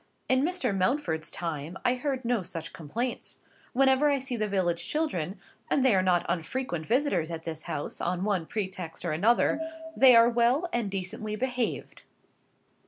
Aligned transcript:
"In 0.27 0.41
Mr. 0.43 0.75
Mountford's 0.75 1.29
time 1.29 1.77
I 1.85 1.93
heard 1.93 2.25
no 2.25 2.41
such 2.41 2.73
complaints: 2.73 3.37
whenever 3.71 4.09
I 4.09 4.17
see 4.17 4.35
the 4.35 4.47
village 4.47 4.83
children 4.83 5.37
(and 5.69 5.85
they 5.85 5.93
are 5.93 6.01
not 6.01 6.25
unfrequent 6.27 6.87
visitors 6.87 7.29
at 7.29 7.43
this 7.43 7.61
house, 7.69 8.01
on 8.01 8.23
one 8.23 8.47
pretext 8.47 9.05
or 9.05 9.11
another), 9.11 9.59
they 9.95 10.15
are 10.15 10.27
well 10.27 10.67
and 10.73 10.89
decently 10.89 11.35
behaved." 11.35 12.01